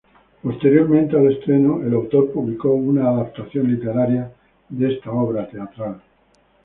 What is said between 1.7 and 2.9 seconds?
el autor publicó